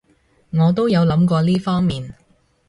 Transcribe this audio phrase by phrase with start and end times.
[0.49, 2.15] 我都有諗過呢方面